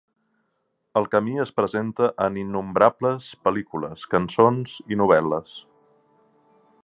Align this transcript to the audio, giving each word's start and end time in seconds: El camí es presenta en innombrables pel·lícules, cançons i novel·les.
El 1.01 1.05
camí 1.15 1.35
es 1.43 1.51
presenta 1.59 2.07
en 2.27 2.39
innombrables 2.45 3.29
pel·lícules, 3.47 4.07
cançons 4.15 4.75
i 4.95 4.99
novel·les. 5.03 5.57